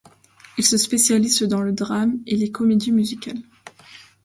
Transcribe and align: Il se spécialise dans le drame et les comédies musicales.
Il 0.57 0.63
se 0.65 0.77
spécialise 0.79 1.43
dans 1.43 1.61
le 1.61 1.73
drame 1.73 2.21
et 2.25 2.35
les 2.35 2.49
comédies 2.49 2.91
musicales. 2.91 3.37